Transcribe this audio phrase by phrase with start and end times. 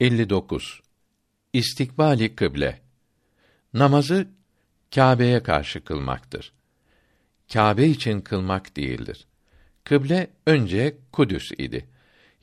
[0.00, 0.80] 59.
[1.52, 2.80] İstikbali kıble.
[3.74, 4.28] Namazı
[4.94, 6.52] Kâbe'ye karşı kılmaktır.
[7.52, 9.26] Kâbe için kılmak değildir.
[9.84, 11.88] Kıble önce Kudüs idi.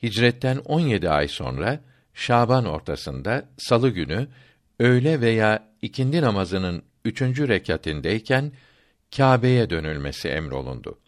[0.02, 1.80] Hicretten 17 ay sonra
[2.14, 4.28] Şaban ortasında salı günü
[4.78, 8.52] öğle veya ikindi namazının üçüncü rekatindeyken
[9.16, 10.98] Kâbe'ye dönülmesi emrolundu.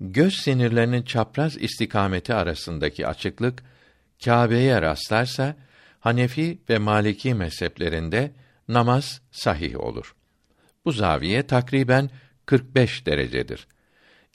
[0.00, 3.62] Göz sinirlerinin çapraz istikameti arasındaki açıklık
[4.24, 5.56] Kâbe'ye rastlarsa
[6.00, 8.32] Hanefi ve Maliki mezheplerinde
[8.68, 10.14] namaz sahih olur.
[10.84, 12.10] Bu zaviye takriben
[12.46, 13.66] 45 derecedir.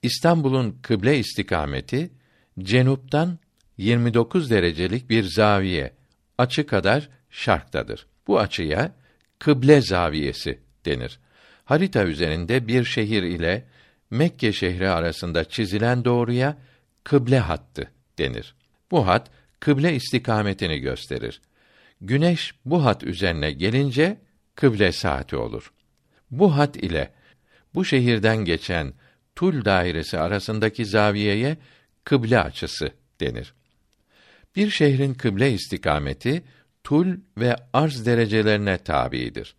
[0.02, 2.12] İstanbul'un kıble istikameti
[2.60, 3.40] cenuptan
[3.77, 5.94] 29 derecelik bir zaviye
[6.38, 8.08] açı kadar şarktadır.
[8.27, 8.91] Bu açıya
[9.40, 11.20] kıble zaviyesi denir.
[11.66, 13.66] Harita üzerinde bir şehir ile
[14.10, 16.58] Mekke şehri arasında çizilen doğruya
[17.04, 18.55] kıble hattı denir.
[18.91, 21.41] Bu hat kıble istikametini gösterir.
[22.02, 24.18] Güneş bu hat üzerine gelince
[24.55, 25.74] kıble saati olur.
[26.32, 27.13] Bu hat ile
[27.74, 28.93] bu şehirden geçen
[29.35, 31.57] Tul dairesi arasındaki zaviyeye
[32.04, 33.54] kıble açısı denir.
[34.55, 36.43] Bir şehrin kıble istikameti
[36.84, 39.55] tul ve arz derecelerine tabiidir.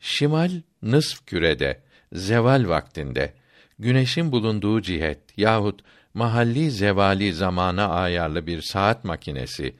[0.00, 0.50] Şimal
[0.82, 3.34] nısf kürede zeval vaktinde
[3.78, 5.82] güneşin bulunduğu cihet yahut
[6.14, 9.76] mahalli zevali zamana ayarlı bir saat makinesi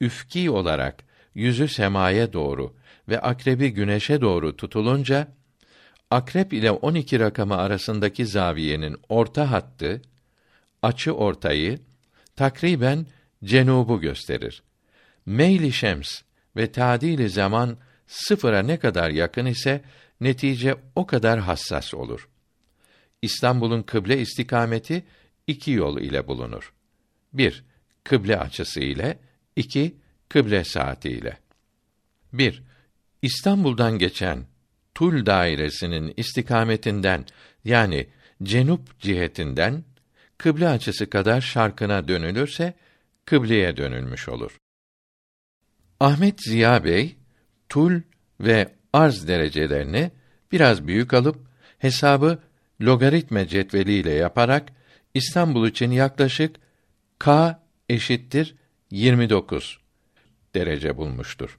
[0.00, 2.74] üfki olarak yüzü semaya doğru
[3.08, 5.28] ve akrebi güneşe doğru tutulunca
[6.10, 10.02] akrep ile 12 rakamı arasındaki zaviyenin orta hattı
[10.82, 11.78] açı ortayı
[12.36, 13.06] takriben
[13.44, 14.62] cenubu gösterir.
[15.26, 16.22] Meyli şems
[16.56, 19.82] ve tadili zaman sıfıra ne kadar yakın ise
[20.20, 22.28] netice o kadar hassas olur.
[23.22, 25.04] İstanbul'un kıble istikameti
[25.46, 26.72] iki yol ile bulunur.
[27.32, 27.64] Bir,
[28.04, 29.18] kıble açısı ile,
[29.56, 29.96] iki,
[30.28, 31.38] kıble saati ile.
[32.32, 32.62] Bir,
[33.22, 34.46] İstanbul'dan geçen
[34.94, 37.24] Tul dairesinin istikametinden
[37.64, 38.06] yani
[38.42, 39.84] cenup cihetinden
[40.38, 42.74] kıble açısı kadar şarkına dönülürse
[43.24, 44.58] kıbleye dönülmüş olur.
[46.00, 47.16] Ahmet Ziya Bey
[47.68, 48.00] tul
[48.40, 50.10] ve arz derecelerini
[50.52, 51.36] biraz büyük alıp
[51.78, 52.38] hesabı
[52.80, 54.72] logaritme cetveliyle yaparak
[55.16, 56.56] İstanbul için yaklaşık
[57.18, 58.54] k eşittir
[58.90, 59.78] 29
[60.54, 61.58] derece bulmuştur.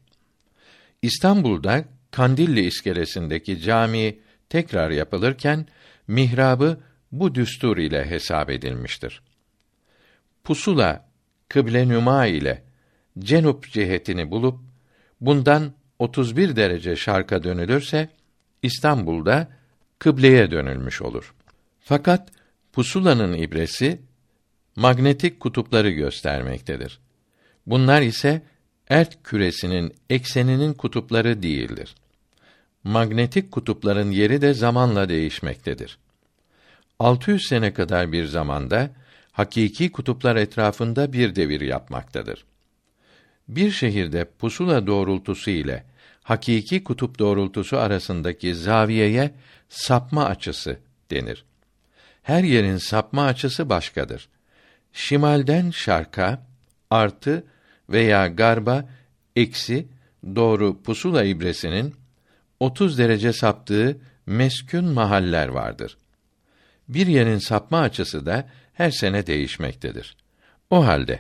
[1.02, 4.20] İstanbul'da Kandilli iskelesindeki cami
[4.50, 5.66] tekrar yapılırken
[6.08, 6.80] mihrabı
[7.12, 9.22] bu düstur ile hesap edilmiştir.
[10.44, 11.10] Pusula
[11.50, 12.64] kıble nüma ile
[13.20, 14.60] cenup cihetini bulup
[15.22, 18.10] bundan 31 derece şarka dönülürse
[18.64, 19.48] İstanbul'da
[20.00, 21.34] kıbleye dönülmüş olur.
[21.80, 22.37] Fakat
[22.78, 24.02] pusulanın ibresi
[24.76, 27.00] magnetik kutupları göstermektedir.
[27.68, 28.42] Bunlar ise
[28.90, 31.96] ert küresinin ekseninin kutupları değildir.
[32.84, 35.98] Magnetik kutupların yeri de zamanla değişmektedir.
[37.00, 38.90] 600 sene kadar bir zamanda
[39.32, 42.46] hakiki kutuplar etrafında bir devir yapmaktadır.
[43.48, 45.84] Bir şehirde pusula doğrultusu ile
[46.24, 49.32] hakiki kutup doğrultusu arasındaki zaviyeye
[49.70, 50.80] sapma açısı
[51.12, 51.46] denir.
[52.28, 54.30] Her yerin sapma açısı başkadır.
[54.94, 56.46] Şimalden şarka
[56.90, 57.44] artı
[57.90, 58.90] veya garba
[59.36, 59.88] eksi
[60.36, 61.96] doğru pusula ibresinin
[62.60, 65.98] 30 derece saptığı meskün mahaller vardır.
[66.90, 70.18] Bir yerin sapma açısı da her sene değişmektedir.
[70.70, 71.20] O halde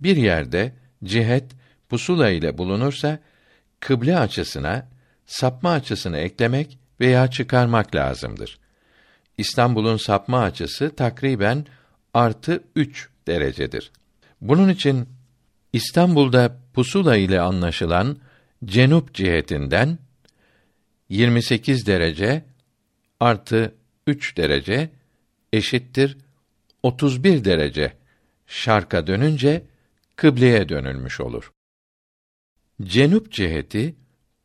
[0.00, 0.72] bir yerde
[1.04, 1.52] cihet
[1.88, 3.18] pusula ile bulunursa
[3.80, 4.88] kıble açısına
[5.26, 8.65] sapma açısını eklemek veya çıkarmak lazımdır.
[9.38, 11.66] İstanbul'un sapma açısı takriben
[12.14, 13.90] artı üç derecedir.
[14.40, 15.08] Bunun için
[15.72, 18.18] İstanbul'da pusula ile anlaşılan
[18.64, 19.98] cenup cihetinden
[21.08, 22.44] 28 derece
[23.20, 23.74] artı
[24.06, 24.90] 3 derece
[25.52, 26.18] eşittir
[26.82, 27.92] 31 derece
[28.46, 29.62] şarka dönünce
[30.16, 31.52] kıbleye dönülmüş olur.
[32.82, 33.94] Cenup ciheti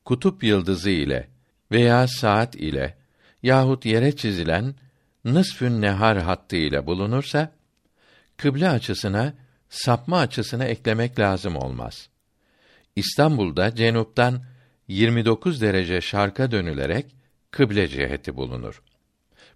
[0.06, 1.28] kutup yıldızı ile
[1.72, 2.98] veya saat ile
[3.44, 4.76] yahut yere çizilen
[5.26, 7.52] nısfün nehar hattı ile bulunursa
[8.38, 9.34] kıble açısına
[9.70, 12.10] sapma açısını eklemek lazım olmaz.
[12.96, 14.44] İstanbul'da cenuptan
[14.88, 17.16] 29 derece şarka dönülerek
[17.52, 18.84] kıble ciheti bulunur.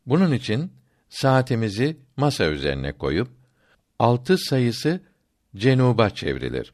[0.06, 0.74] Bunun için
[1.10, 3.30] saatimizi masa üzerine koyup
[4.00, 5.00] altı sayısı
[5.56, 6.74] cenuba çevrilir.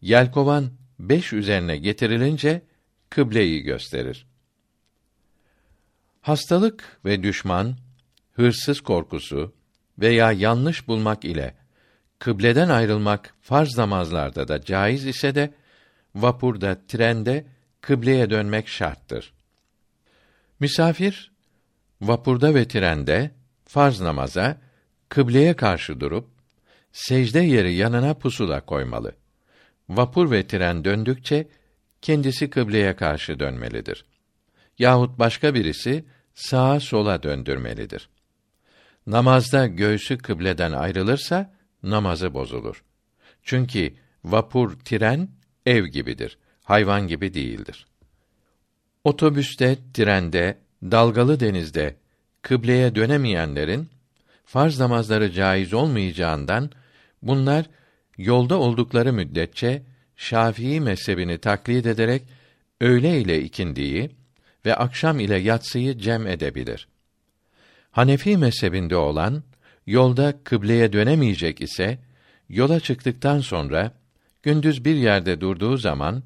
[0.00, 2.62] Yelkovan beş üzerine getirilince
[3.10, 4.26] kıbleyi gösterir.
[6.20, 7.76] Hastalık ve düşman,
[8.36, 9.52] hırsız korkusu
[9.98, 11.54] veya yanlış bulmak ile
[12.18, 15.54] kıbleden ayrılmak farz namazlarda da caiz ise de
[16.14, 17.46] vapurda, trende
[17.80, 19.32] kıbleye dönmek şarttır.
[20.60, 21.32] Misafir
[22.00, 23.30] vapurda ve trende
[23.64, 24.60] farz namaza
[25.08, 26.28] kıbleye karşı durup
[26.92, 29.12] secde yeri yanına pusula koymalı.
[29.88, 31.48] Vapur ve tren döndükçe
[32.02, 34.04] kendisi kıbleye karşı dönmelidir.
[34.78, 36.04] Yahut başka birisi
[36.34, 38.08] sağa sola döndürmelidir.
[39.06, 42.84] Namazda göğsü kıbleden ayrılırsa namazı bozulur.
[43.42, 43.94] Çünkü
[44.24, 45.28] vapur, tren
[45.66, 46.38] ev gibidir.
[46.64, 47.86] Hayvan gibi değildir.
[49.04, 51.96] Otobüste, trende, dalgalı denizde
[52.42, 53.88] kıbleye dönemeyenlerin
[54.44, 56.70] farz namazları caiz olmayacağından
[57.22, 57.66] bunlar
[58.18, 59.82] yolda oldukları müddetçe
[60.16, 62.22] Şafii mezhebini taklit ederek
[62.80, 64.10] öğle ile ikindiyi
[64.66, 66.88] ve akşam ile yatsıyı cem edebilir.
[67.96, 69.42] Hanefi mezhebinde olan
[69.86, 71.98] yolda kıbleye dönemeyecek ise
[72.48, 73.92] yola çıktıktan sonra
[74.42, 76.22] gündüz bir yerde durduğu zaman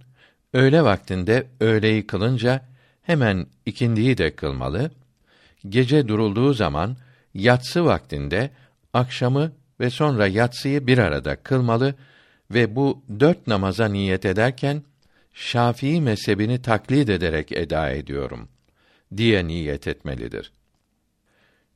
[0.52, 2.64] öğle vaktinde öğleyi kılınca
[3.02, 4.90] hemen ikindiyi de kılmalı.
[5.68, 6.96] Gece durulduğu zaman
[7.34, 8.50] yatsı vaktinde
[8.92, 11.94] akşamı ve sonra yatsıyı bir arada kılmalı
[12.50, 14.82] ve bu dört namaza niyet ederken
[15.32, 18.48] Şafii mezhebini taklit ederek eda ediyorum
[19.16, 20.52] diye niyet etmelidir.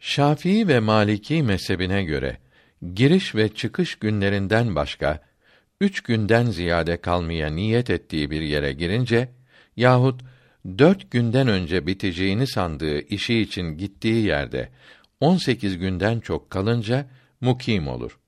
[0.01, 2.39] Şafii ve Maliki mezhebine göre
[2.95, 5.21] giriş ve çıkış günlerinden başka
[5.81, 9.29] üç günden ziyade kalmaya niyet ettiği bir yere girince
[9.77, 10.21] yahut
[10.79, 14.69] dört günden önce biteceğini sandığı işi için gittiği yerde
[15.21, 17.07] on sekiz günden çok kalınca
[17.41, 18.19] mukim olur.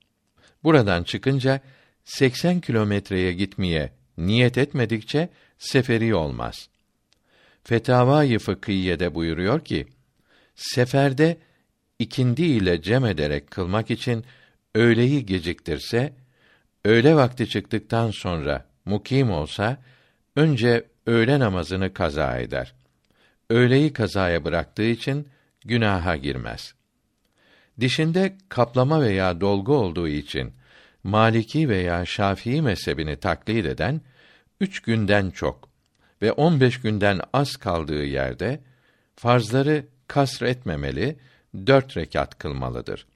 [0.64, 1.60] Buradan çıkınca
[2.04, 5.28] 80 kilometreye gitmeye niyet etmedikçe
[5.58, 6.68] seferi olmaz.
[7.64, 9.86] Fetavâ-i Fıkhiye'de buyuruyor ki,
[10.54, 11.36] seferde
[11.98, 14.24] ikindi ile cem ederek kılmak için
[14.74, 16.12] öğleyi geciktirse,
[16.84, 19.82] öğle vakti çıktıktan sonra mukim olsa,
[20.36, 22.74] önce öğle namazını kaza eder.
[23.50, 25.28] Öğleyi kazaya bıraktığı için
[25.64, 26.74] günaha girmez.
[27.80, 30.52] Dişinde kaplama veya dolgu olduğu için
[31.04, 34.00] Maliki veya Şafii mezhebini taklit eden
[34.60, 35.68] üç günden çok
[36.22, 38.60] ve on beş günden az kaldığı yerde
[39.16, 41.16] farzları kasr etmemeli,
[41.66, 43.06] dört rekat kılmalıdır.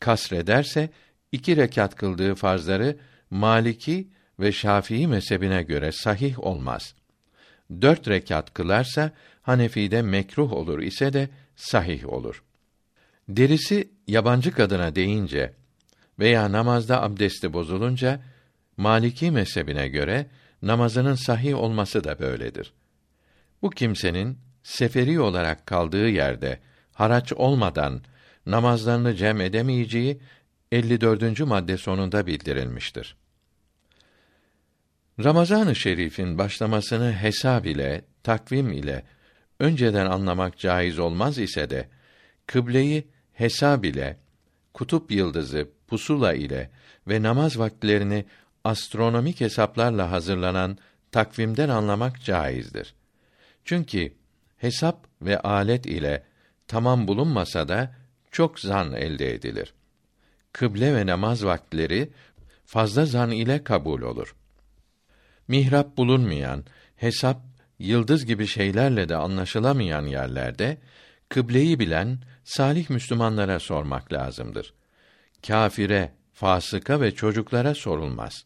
[0.00, 0.90] Kasrederse
[1.32, 2.96] iki rekat kıldığı farzları
[3.30, 4.08] Maliki
[4.40, 6.94] ve Şafii mezhebine göre sahih olmaz.
[7.80, 9.10] Dört rekat kılarsa
[9.42, 12.42] Hanefi'de mekruh olur ise de sahih olur.
[13.28, 15.52] Derisi yabancı kadına deyince
[16.18, 18.20] veya namazda abdesti bozulunca
[18.76, 20.26] Maliki mezhebine göre
[20.62, 22.72] namazının sahih olması da böyledir.
[23.62, 26.58] Bu kimsenin seferi olarak kaldığı yerde
[26.96, 28.00] haraç olmadan
[28.46, 30.20] namazlarını cem edemeyeceği
[30.72, 31.40] 54.
[31.40, 33.16] madde sonunda bildirilmiştir.
[35.24, 39.04] Ramazan-ı Şerif'in başlamasını hesab ile, takvim ile
[39.60, 41.88] önceden anlamak caiz olmaz ise de
[42.46, 44.16] kıbleyi hesab ile,
[44.74, 46.70] kutup yıldızı, pusula ile
[47.08, 48.24] ve namaz vakitlerini
[48.64, 50.78] astronomik hesaplarla hazırlanan
[51.12, 52.94] takvimden anlamak caizdir.
[53.64, 54.12] Çünkü
[54.56, 56.22] hesap ve alet ile
[56.68, 57.94] tamam bulunmasa da
[58.30, 59.74] çok zan elde edilir.
[60.52, 62.10] Kıble ve namaz vakitleri
[62.64, 64.36] fazla zan ile kabul olur.
[65.48, 66.64] Mihrap bulunmayan,
[66.96, 67.40] hesap,
[67.78, 70.78] yıldız gibi şeylerle de anlaşılamayan yerlerde
[71.28, 74.74] kıbleyi bilen salih Müslümanlara sormak lazımdır.
[75.46, 78.44] Kafire, fasıka ve çocuklara sorulmaz.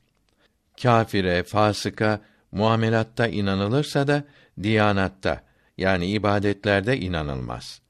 [0.83, 2.21] Kafire, fasıka
[2.52, 4.25] muamelatta inanılırsa da
[4.62, 5.45] diyanatta
[5.78, 7.80] yani ibadetlerde inanılmaz.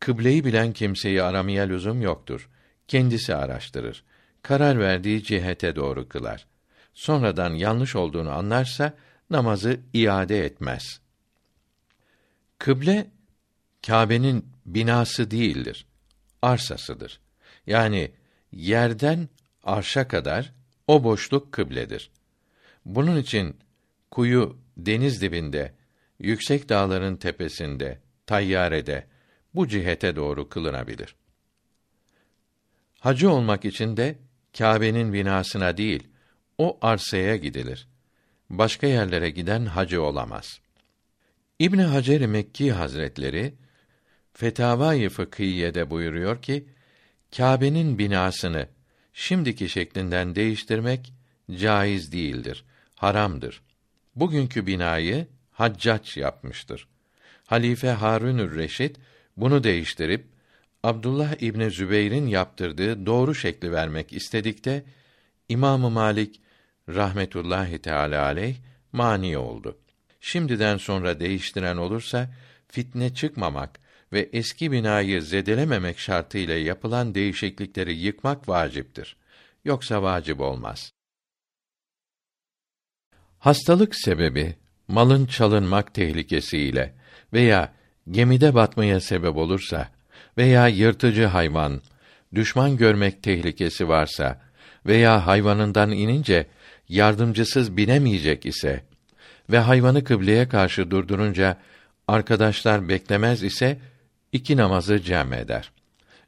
[0.00, 2.48] Kıbleyi bilen kimseyi aramaya lüzum yoktur.
[2.88, 4.04] Kendisi araştırır.
[4.42, 6.46] Karar verdiği cihete doğru kılar.
[6.94, 8.94] Sonradan yanlış olduğunu anlarsa
[9.30, 11.00] namazı iade etmez.
[12.58, 13.10] Kıble
[13.86, 15.86] Kâbe'nin binası değildir.
[16.42, 17.20] Arsasıdır.
[17.66, 18.10] Yani
[18.52, 19.28] yerden
[19.64, 20.52] arşa kadar
[20.86, 22.10] o boşluk kıbledir.
[22.84, 23.56] Bunun için
[24.10, 25.74] kuyu deniz dibinde,
[26.18, 29.06] yüksek dağların tepesinde, tayyarede
[29.58, 31.14] bu cihete doğru kılınabilir.
[33.00, 34.18] Hacı olmak için de
[34.58, 36.08] Kâbe'nin binasına değil,
[36.58, 37.88] o arsaya gidilir.
[38.50, 40.60] Başka yerlere giden hacı olamaz.
[41.58, 43.54] İbn Hacer Mekki Hazretleri
[44.32, 46.68] Fetavai Fıkhiye'de buyuruyor ki
[47.36, 48.68] Kâbe'nin binasını
[49.12, 51.12] şimdiki şeklinden değiştirmek
[51.50, 53.62] caiz değildir, haramdır.
[54.16, 56.88] Bugünkü binayı Haccac yapmıştır.
[57.46, 58.96] Halife Harunür Reşit
[59.40, 60.26] bunu değiştirip
[60.82, 64.84] Abdullah İbni Zübeyr'in yaptırdığı doğru şekli vermek istedikte
[65.48, 66.40] İmam Malik
[66.88, 68.56] rahmetullahi teala aleyh
[68.92, 69.78] mani oldu.
[70.20, 72.30] Şimdiden sonra değiştiren olursa
[72.68, 73.80] fitne çıkmamak
[74.12, 79.16] ve eski binayı zedelememek şartıyla yapılan değişiklikleri yıkmak vaciptir.
[79.64, 80.92] Yoksa vacip olmaz.
[83.38, 84.56] Hastalık sebebi
[84.88, 86.94] malın çalınmak tehlikesiyle
[87.32, 87.77] veya
[88.10, 89.88] gemide batmaya sebep olursa
[90.38, 91.80] veya yırtıcı hayvan
[92.34, 94.40] düşman görmek tehlikesi varsa
[94.86, 96.46] veya hayvanından inince
[96.88, 98.84] yardımcısız binemeyecek ise
[99.50, 101.56] ve hayvanı kıbleye karşı durdurunca
[102.08, 103.78] arkadaşlar beklemez ise
[104.32, 105.70] iki namazı cem eder.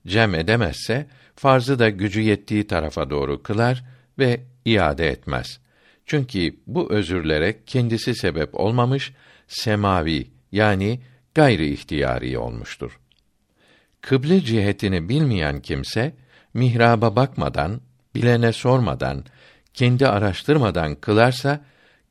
[0.06, 1.06] Cem edemezse
[1.36, 3.84] farzı da gücü yettiği tarafa doğru kılar
[4.18, 5.60] ve iade etmez.
[6.06, 9.12] Çünkü bu özürlere kendisi sebep olmamış,
[9.48, 11.00] semavi yani
[11.34, 13.00] gayri ihtiyari olmuştur.
[14.00, 16.14] Kıble cihetini bilmeyen kimse
[16.54, 17.80] mihraba bakmadan,
[18.14, 19.24] bilene sormadan,
[19.74, 21.60] kendi araştırmadan kılarsa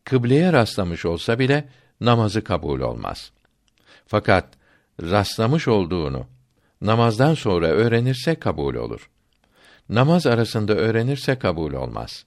[0.04, 1.70] kıbleye rastlamış olsa bile
[2.02, 3.32] namazı kabul olmaz.
[4.08, 4.46] Fakat
[5.02, 6.28] rastlamış olduğunu
[6.82, 9.10] namazdan sonra öğrenirse kabul olur.
[9.90, 12.26] Namaz arasında öğrenirse kabul olmaz.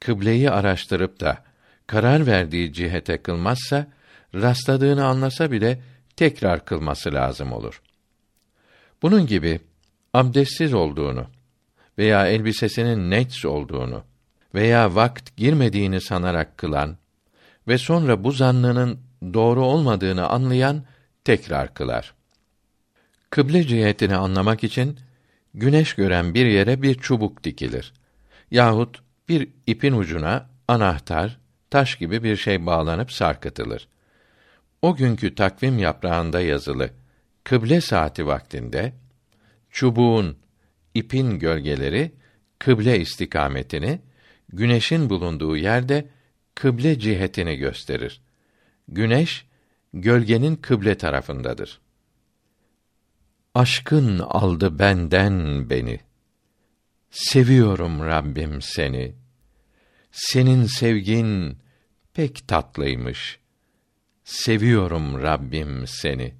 [0.00, 1.44] Kıbleyi araştırıp da
[1.86, 3.86] karar verdiği cihete kılmazsa
[4.34, 5.80] rastladığını anlasa bile
[6.16, 7.82] tekrar kılması lazım olur.
[9.02, 9.60] Bunun gibi
[10.14, 11.26] abdestsiz olduğunu
[11.98, 14.04] veya elbisesinin nets olduğunu
[14.54, 16.96] veya vakt girmediğini sanarak kılan
[17.68, 19.00] ve sonra bu zannının
[19.34, 20.84] doğru olmadığını anlayan
[21.24, 22.14] tekrar kılar.
[23.30, 24.98] Kıble cihetini anlamak için
[25.54, 27.92] güneş gören bir yere bir çubuk dikilir.
[28.50, 31.38] Yahut bir ipin ucuna anahtar,
[31.70, 33.88] taş gibi bir şey bağlanıp sarkıtılır.
[34.82, 36.90] O günkü takvim yaprağında yazılı
[37.44, 38.92] kıble saati vaktinde
[39.70, 40.38] çubuğun,
[40.94, 42.12] ipin gölgeleri
[42.58, 44.00] kıble istikametini,
[44.52, 46.08] güneşin bulunduğu yerde
[46.54, 48.22] kıble cihetini gösterir.
[48.88, 49.46] Güneş
[49.94, 51.80] gölgenin kıble tarafındadır.
[53.54, 56.00] Aşkın aldı benden beni.
[57.10, 59.14] Seviyorum Rabbim seni.
[60.12, 61.58] Senin sevgin
[62.14, 63.41] pek tatlıymış.
[64.32, 66.34] Seviyorum Rabbim seni.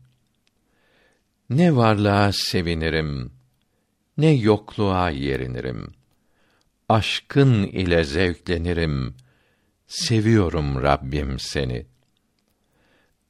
[1.50, 3.32] Ne varlığa sevinirim,
[4.18, 5.94] ne yokluğa yerinirim.
[6.88, 9.14] Aşkın ile zevklenirim.
[9.87, 11.87] Seviyorum Rabbim seni.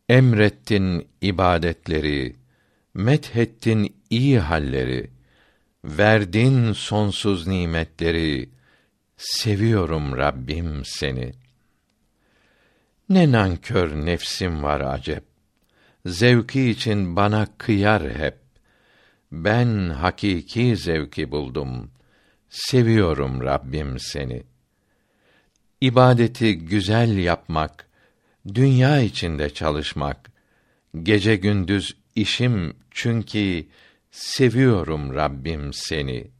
[0.08, 2.36] Emrettin ibadetleri,
[2.94, 5.10] methettin iyi halleri,
[5.84, 8.50] verdin sonsuz nimetleri.
[9.16, 11.41] Seviyorum Rabbim seni.
[13.12, 15.24] Ne nankör nefsim var acep.
[16.06, 18.38] Zevki için bana kıyar hep.
[19.32, 21.90] Ben hakiki zevki buldum.
[22.50, 24.42] Seviyorum Rabbim seni.
[25.80, 27.88] İbadeti güzel yapmak,
[28.54, 30.32] dünya içinde çalışmak,
[31.02, 33.66] gece gündüz işim çünkü
[34.10, 36.30] seviyorum Rabbim seni.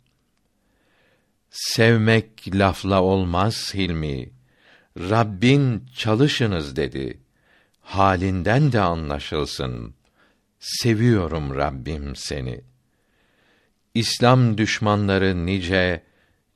[1.50, 4.41] Sevmek lafla olmaz Hilmi.
[4.98, 7.20] Rabbin çalışınız dedi.
[7.80, 9.94] Halinden de anlaşılsın.
[10.60, 12.60] Seviyorum Rabbim seni.
[13.94, 16.02] İslam düşmanları nice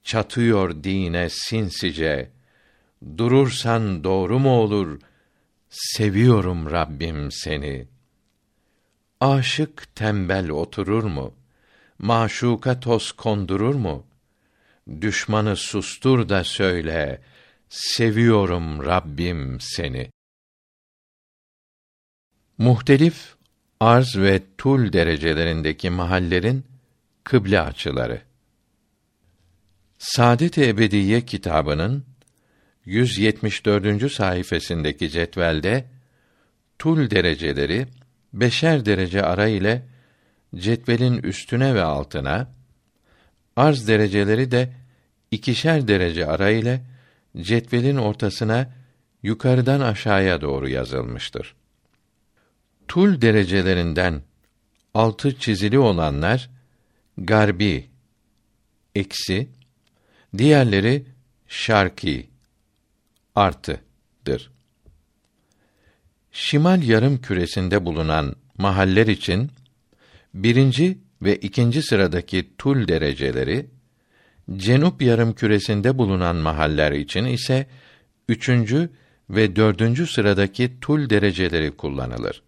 [0.03, 2.31] çatıyor dine sinsice.
[3.17, 5.01] Durursan doğru mu olur?
[5.71, 7.87] Seviyorum Rabbim seni.
[9.21, 11.35] Aşık tembel oturur mu?
[11.99, 14.07] Maşuka toz kondurur mu?
[15.01, 17.21] Düşmanı sustur da söyle,
[17.69, 20.11] seviyorum Rabbim seni.
[22.59, 23.35] Muhtelif
[23.81, 26.65] arz ve tul derecelerindeki mahallerin
[27.25, 28.23] kıble açıları.
[29.99, 32.05] Saadet-i Ebediye kitabının
[32.85, 34.13] 174.
[34.13, 35.85] sayfasındaki cetvelde
[36.79, 37.87] tul dereceleri
[38.33, 39.83] beşer derece ara ile
[40.55, 42.53] cetvelin üstüne ve altına,
[43.57, 44.73] arz dereceleri de
[45.31, 46.81] ikişer derece ara ile
[47.41, 48.73] cetvelin ortasına
[49.23, 51.55] yukarıdan aşağıya doğru yazılmıştır.
[52.89, 54.23] Tul derecelerinden
[54.95, 56.51] altı çizili olanlar
[57.19, 57.87] garbi
[58.95, 59.49] eksi
[60.39, 61.07] diğerleri
[61.49, 62.31] şarki
[63.35, 64.51] artıdır.
[66.33, 69.51] Şimal yarım küresinde bulunan mahaller için
[70.35, 73.67] birinci ve ikinci sıradaki tul dereceleri,
[74.57, 77.67] Cenup yarım küresinde bulunan mahaller için ise
[78.29, 78.91] üçüncü
[79.31, 82.43] ve dördüncü sıradaki tul dereceleri kullanılır.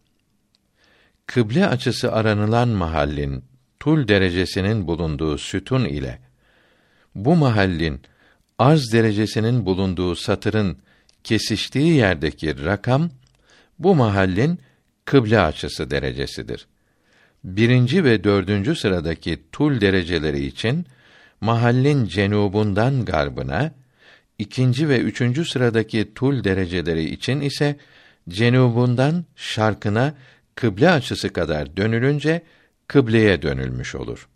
[1.27, 3.45] Kıble açısı aranılan mahallin
[3.81, 6.19] tul derecesinin bulunduğu sütun ile
[7.15, 8.01] bu mahallin
[8.59, 10.79] arz derecesinin bulunduğu satırın
[11.25, 13.11] kesiştiği yerdeki rakam
[13.79, 14.59] bu mahallin
[15.05, 16.67] kıble açısı derecesidir.
[17.45, 20.87] Birinci ve dördüncü sıradaki tul dereceleri için
[21.41, 23.73] mahallin cenubundan garbına,
[24.39, 27.77] ikinci ve üçüncü sıradaki tul dereceleri için ise
[28.29, 30.15] cenubundan şarkına
[30.55, 32.43] kıble açısı kadar dönülünce
[32.87, 34.29] kıbleye dönülmüş olur.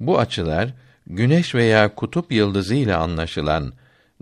[0.00, 0.74] Bu açılar
[1.06, 3.72] güneş veya kutup yıldızı ile anlaşılan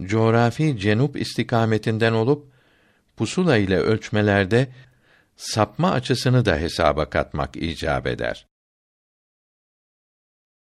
[0.00, 2.46] coğrafi cenup istikametinden olup
[3.16, 4.68] pusula ile ölçmelerde
[5.36, 8.49] sapma açısını da hesaba katmak icap eder.